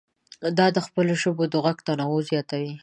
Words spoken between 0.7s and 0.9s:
د